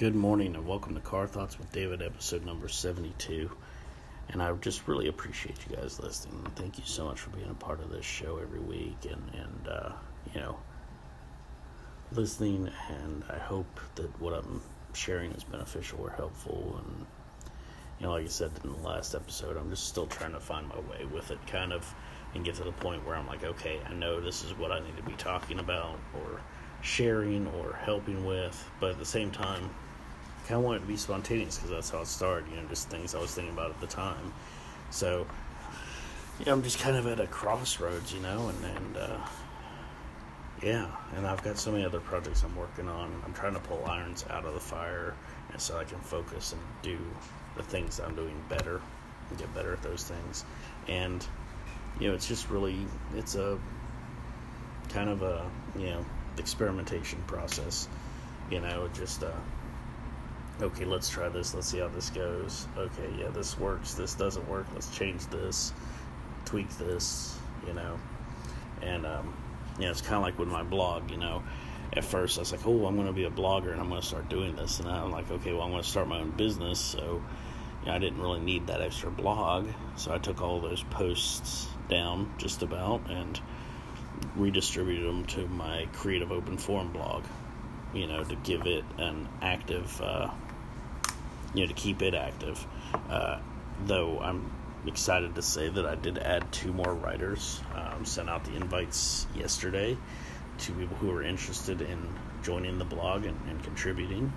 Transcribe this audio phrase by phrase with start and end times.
[0.00, 3.50] Good morning and welcome to Car Thoughts with David, episode number 72.
[4.30, 6.42] And I just really appreciate you guys listening.
[6.56, 9.68] Thank you so much for being a part of this show every week and, and
[9.68, 9.92] uh,
[10.32, 10.58] you know,
[12.12, 12.70] listening.
[12.88, 14.62] And I hope that what I'm
[14.94, 16.80] sharing is beneficial or helpful.
[16.82, 17.06] And,
[17.98, 20.66] you know, like I said in the last episode, I'm just still trying to find
[20.66, 21.94] my way with it, kind of,
[22.34, 24.80] and get to the point where I'm like, okay, I know this is what I
[24.80, 26.40] need to be talking about or
[26.80, 28.70] sharing or helping with.
[28.80, 29.68] But at the same time,
[30.50, 32.50] kind of want it to be spontaneous because that's how it started.
[32.50, 34.32] You know, just things I was thinking about at the time.
[34.90, 35.24] So,
[36.44, 39.18] yeah, I'm just kind of at a crossroads, you know, and and uh,
[40.60, 43.22] yeah, and I've got so many other projects I'm working on.
[43.24, 45.14] I'm trying to pull irons out of the fire,
[45.52, 46.98] and so I can focus and do
[47.56, 48.80] the things I'm doing better
[49.28, 50.44] and get better at those things.
[50.88, 51.24] And
[52.00, 52.76] you know, it's just really
[53.14, 53.56] it's a
[54.88, 56.04] kind of a you know
[56.38, 57.86] experimentation process.
[58.50, 59.30] You know, just uh,
[60.62, 61.54] okay, let's try this.
[61.54, 62.66] Let's see how this goes.
[62.76, 63.94] Okay, yeah, this works.
[63.94, 64.66] This doesn't work.
[64.74, 65.72] Let's change this,
[66.44, 67.38] tweak this.
[67.66, 67.98] You know,
[68.82, 69.34] and um,
[69.78, 71.10] you know, it's kind of like with my blog.
[71.10, 71.42] You know,
[71.92, 74.00] at first I was like, oh, I'm going to be a blogger and I'm going
[74.00, 76.30] to start doing this, and I'm like, okay, well, I'm going to start my own
[76.30, 77.22] business, so.
[77.82, 81.66] You know, I didn't really need that extra blog, so I took all those posts
[81.88, 83.40] down just about and
[84.36, 87.24] redistributed them to my creative open forum blog
[87.92, 90.30] you know to give it an active uh,
[91.54, 92.66] you know, to keep it active.
[93.08, 93.38] Uh,
[93.86, 94.50] though I'm
[94.86, 97.60] excited to say that I did add two more writers.
[97.74, 99.96] Um, sent out the invites yesterday
[100.58, 101.98] to people who are interested in
[102.42, 104.32] joining the blog and, and contributing.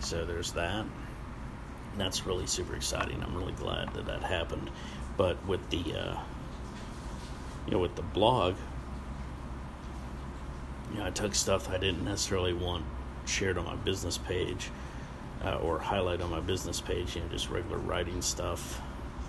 [0.00, 0.84] So there's that.
[1.92, 3.22] And that's really super exciting.
[3.22, 4.70] I'm really glad that that happened.
[5.16, 6.20] But with the, uh,
[7.66, 8.54] you know, with the blog,
[10.92, 12.84] you know, I took stuff I didn't necessarily want
[13.26, 14.70] shared on my business page
[15.44, 18.80] uh, or highlight on my business page, you know, just regular writing stuff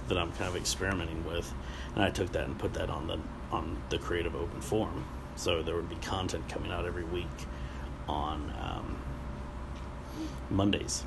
[0.07, 1.51] that I'm kind of experimenting with,
[1.95, 3.19] and I took that and put that on the
[3.51, 5.05] on the Creative Open Forum.
[5.35, 7.27] So there would be content coming out every week
[8.07, 8.97] on um,
[10.49, 11.03] Mondays,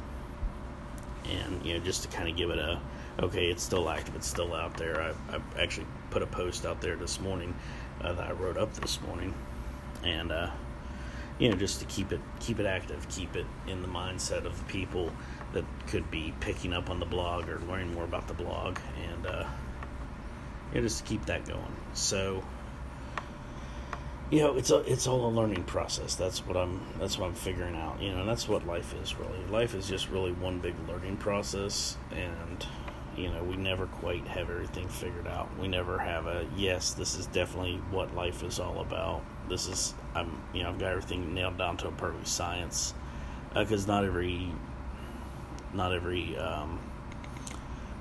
[1.28, 2.80] and you know, just to kind of give it a
[3.20, 5.02] okay, it's still active, it's still out there.
[5.02, 7.54] I, I actually put a post out there this morning
[8.00, 9.34] uh, that I wrote up this morning,
[10.04, 10.50] and uh,
[11.42, 14.56] you know, just to keep it keep it active, keep it in the mindset of
[14.56, 15.10] the people
[15.54, 18.78] that could be picking up on the blog or learning more about the blog,
[19.10, 19.44] and uh,
[20.70, 21.76] you know, just to keep that going.
[21.94, 22.44] So,
[24.30, 26.14] you know, it's a it's all a learning process.
[26.14, 28.00] That's what I'm that's what I'm figuring out.
[28.00, 29.44] You know, and that's what life is really.
[29.50, 32.64] Life is just really one big learning process, and
[33.16, 35.50] you know, we never quite have everything figured out.
[35.58, 39.94] We never have a yes, this is definitely what life is all about this is
[40.14, 42.94] I'm you know I've got everything nailed down to a perfect science
[43.54, 44.50] because uh, not every
[45.74, 46.80] not every um,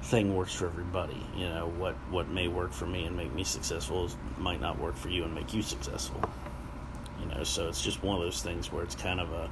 [0.04, 1.22] thing works for everybody.
[1.36, 4.80] You know what what may work for me and make me successful is, might not
[4.80, 6.22] work for you and make you successful.
[7.20, 9.50] You know, so it's just one of those things where it's kind of a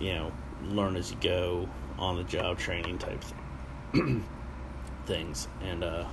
[0.00, 0.32] you know
[0.64, 1.68] learn as you go
[1.98, 3.22] on the job training type
[5.04, 6.04] things and uh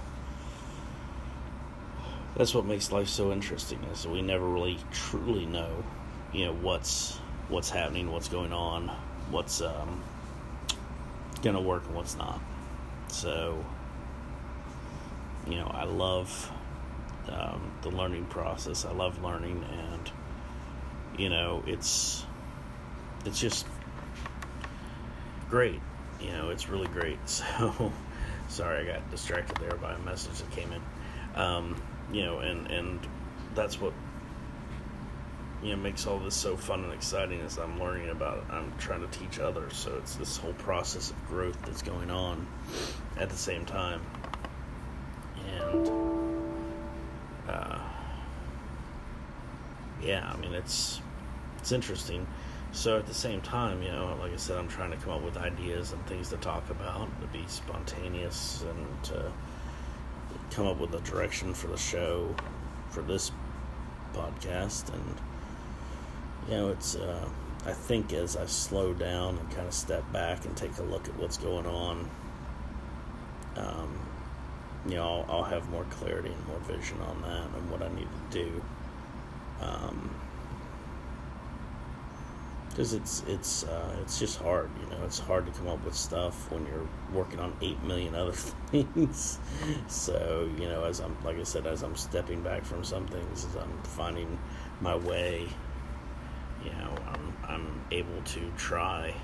[2.36, 5.84] that's what makes life so interesting is we never really truly know
[6.34, 8.92] you know what's what's happening what's going on
[9.30, 10.04] what's um,
[11.42, 12.42] gonna work and what's not.
[13.08, 13.64] So
[15.48, 16.52] you know i love
[17.30, 18.86] um, the learning process.
[18.86, 20.12] I love learning and
[21.18, 22.26] you know it's
[23.26, 23.66] it's just
[25.50, 25.82] great.
[26.20, 27.20] You know it's really great.
[27.28, 27.92] So
[28.48, 30.82] sorry i got distracted there by a message that came in.
[31.34, 31.82] Um,
[32.12, 33.00] you know, and and
[33.54, 33.94] that's what
[35.64, 38.44] you know makes all this so fun and exciting is I'm learning about it.
[38.50, 42.46] I'm trying to teach others, so it's this whole process of growth that's going on
[43.18, 44.02] at the same time,
[45.62, 45.90] and
[47.48, 47.80] uh,
[50.02, 51.02] yeah, I mean it's
[51.60, 52.28] it's interesting.
[52.72, 55.22] So at the same time, you know, like I said, I'm trying to come up
[55.24, 59.32] with ideas and things to talk about to be spontaneous and to
[60.56, 62.34] come up with a direction for the show
[62.90, 63.32] for this
[64.14, 65.16] podcast and
[66.48, 67.28] you know it's uh,
[67.66, 71.08] i think as i slow down and kind of step back and take a look
[71.10, 72.10] at what's going on
[73.58, 74.00] um,
[74.88, 77.90] you know I'll, I'll, have more clarity and more vision on that and what i
[77.90, 78.64] need to do.
[79.62, 80.10] Um,
[82.76, 84.70] because it's it's uh, it's just hard.
[84.84, 88.14] You know, it's hard to come up with stuff when you're working on eight million
[88.16, 88.32] other
[88.72, 89.40] things.
[89.88, 93.46] so you know, as I'm like I said, as I'm stepping back from some things,
[93.46, 94.38] as I'm finding
[94.82, 95.48] my way,
[96.66, 99.16] you know, I'm I'm able to try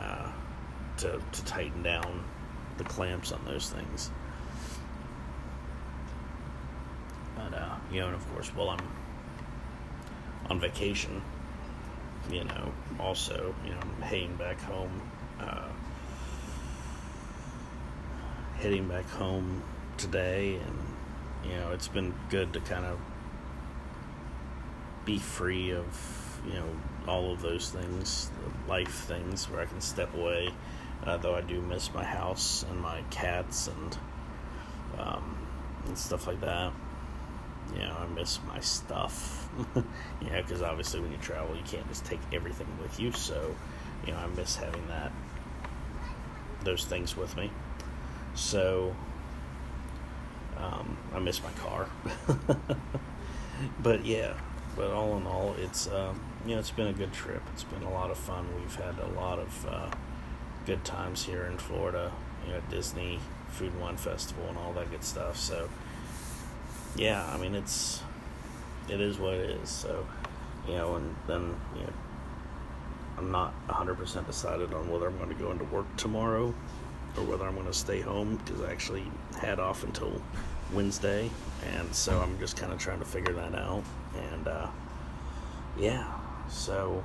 [0.00, 0.32] uh,
[0.96, 2.24] to to tighten down
[2.76, 4.10] the clamps on those things.
[7.36, 8.88] But uh, you know, and of course, while I'm
[10.50, 11.22] on vacation,
[12.30, 15.02] you know, also, you know, I'm heading back home,
[15.40, 15.68] uh,
[18.56, 19.62] heading back home
[19.96, 20.78] today, and
[21.50, 22.98] you know, it's been good to kind of
[25.04, 26.68] be free of, you know,
[27.06, 28.30] all of those things,
[28.66, 30.50] life things, where I can step away.
[31.04, 33.98] Uh, though I do miss my house and my cats and
[34.98, 35.36] um,
[35.86, 36.72] and stuff like that.
[37.72, 39.48] You know, I miss my stuff.
[40.22, 43.12] yeah, because obviously when you travel, you can't just take everything with you.
[43.12, 43.54] So,
[44.06, 45.12] you know, I miss having that
[46.64, 47.50] those things with me.
[48.34, 48.94] So,
[50.56, 51.88] um, I miss my car.
[53.82, 54.34] but yeah,
[54.76, 57.42] but all in all, it's um, you know it's been a good trip.
[57.52, 58.46] It's been a lot of fun.
[58.60, 59.90] We've had a lot of uh,
[60.66, 62.12] good times here in Florida.
[62.46, 65.36] You know, Disney Food and Wine Festival and all that good stuff.
[65.36, 65.68] So
[66.96, 68.02] yeah, I mean it's
[68.88, 69.68] it is what it is.
[69.68, 70.06] So
[70.68, 71.92] you know, and then you know,
[73.18, 76.54] I'm not 100% decided on whether I'm going to go into work tomorrow
[77.16, 79.04] or whether I'm going to stay home because I actually
[79.40, 80.20] had off until
[80.72, 81.30] Wednesday,
[81.76, 83.84] and so I'm just kind of trying to figure that out.
[84.32, 84.66] And uh,
[85.78, 86.12] yeah,
[86.48, 87.04] so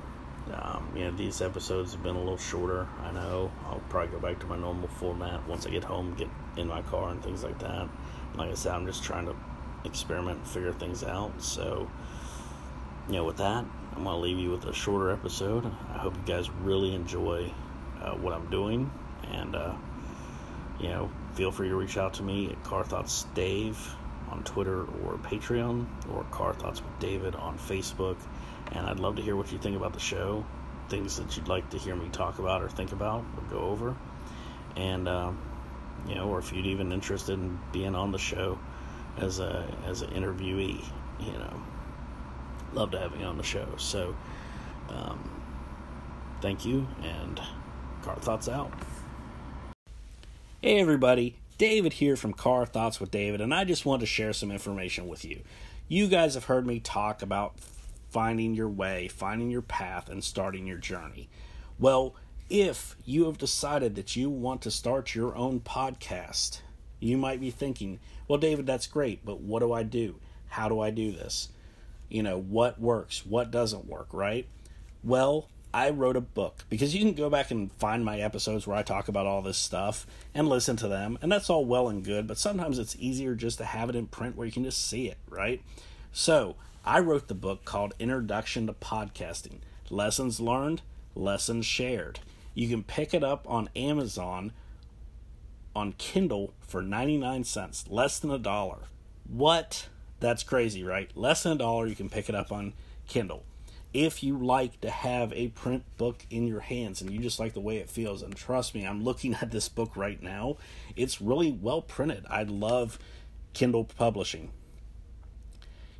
[0.52, 2.88] um, you know these episodes have been a little shorter.
[3.02, 6.28] I know I'll probably go back to my normal format once I get home, get
[6.56, 7.88] in my car, and things like that.
[8.34, 9.36] Like I said, I'm just trying to
[9.84, 11.42] experiment and figure things out.
[11.42, 11.88] So
[13.10, 13.64] you know, with that,
[13.96, 15.66] I'm going to leave you with a shorter episode.
[15.92, 17.52] I hope you guys really enjoy
[18.00, 18.88] uh, what I'm doing.
[19.32, 19.74] And, uh,
[20.78, 23.76] you know, feel free to reach out to me at Car Thoughts Dave
[24.30, 28.16] on Twitter or Patreon or Car Thoughts with David on Facebook.
[28.70, 30.44] And I'd love to hear what you think about the show,
[30.88, 33.96] things that you'd like to hear me talk about or think about or go over.
[34.76, 35.32] And, uh,
[36.06, 38.56] you know, or if you'd even interested in being on the show
[39.18, 40.84] as a as an interviewee,
[41.20, 41.62] you know,
[42.72, 43.66] love to have you on the show.
[43.76, 44.14] So,
[44.88, 45.42] um,
[46.40, 47.40] thank you, and
[48.02, 48.72] Car Thoughts out.
[50.62, 51.36] Hey, everybody.
[51.58, 55.08] David here from Car Thoughts with David, and I just want to share some information
[55.08, 55.42] with you.
[55.88, 57.54] You guys have heard me talk about
[58.08, 61.28] finding your way, finding your path, and starting your journey.
[61.78, 62.14] Well,
[62.48, 66.60] if you have decided that you want to start your own podcast,
[67.00, 67.98] you might be thinking,
[68.28, 70.16] well, David, that's great, but what do I do?
[70.48, 71.48] How do I do this?
[72.10, 74.46] you know, what works, what doesn't work, right?
[75.02, 78.76] Well, I wrote a book because you can go back and find my episodes where
[78.76, 82.04] I talk about all this stuff and listen to them, and that's all well and
[82.04, 84.84] good, but sometimes it's easier just to have it in print where you can just
[84.84, 85.62] see it, right?
[86.12, 90.82] So, I wrote the book called Introduction to Podcasting Lessons Learned,
[91.14, 92.18] Lessons Shared.
[92.54, 94.52] You can pick it up on Amazon
[95.74, 98.78] on Kindle for 99 cents, less than a dollar.
[99.28, 99.88] What?
[100.18, 101.10] That's crazy, right?
[101.16, 102.74] Less than a dollar, you can pick it up on
[103.08, 103.44] Kindle.
[103.92, 107.54] If you like to have a print book in your hands and you just like
[107.54, 110.56] the way it feels, and trust me, I'm looking at this book right now.
[110.96, 112.24] It's really well printed.
[112.28, 112.98] I love
[113.52, 114.50] Kindle publishing.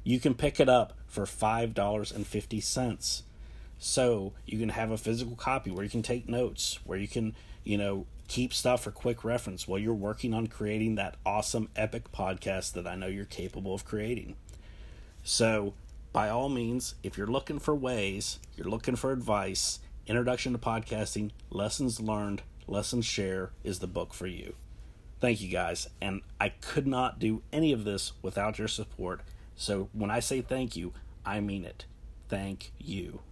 [0.04, 3.22] You can pick it up for $5.50.
[3.78, 7.34] So you can have a physical copy where you can take notes, where you can,
[7.64, 12.12] you know, keep stuff for quick reference while you're working on creating that awesome epic
[12.12, 14.36] podcast that I know you're capable of creating.
[15.24, 15.74] So,
[16.12, 21.32] by all means, if you're looking for ways, you're looking for advice, Introduction to Podcasting,
[21.50, 24.54] Lessons Learned, Lessons Share is the book for you.
[25.20, 29.22] Thank you guys, and I could not do any of this without your support.
[29.56, 30.92] So, when I say thank you,
[31.26, 31.84] I mean it.
[32.28, 33.22] Thank you.